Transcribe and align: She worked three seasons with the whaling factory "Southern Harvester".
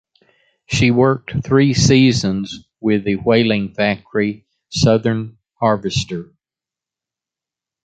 She 0.65 0.89
worked 0.89 1.43
three 1.45 1.75
seasons 1.75 2.65
with 2.79 3.03
the 3.03 3.17
whaling 3.17 3.75
factory 3.75 4.47
"Southern 4.69 5.37
Harvester". 5.59 6.33